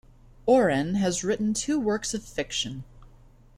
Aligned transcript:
Oren 0.47 0.95
has 0.95 1.23
written 1.23 1.53
two 1.53 1.79
works 1.79 2.15
of 2.15 2.23
fiction. 2.23 2.83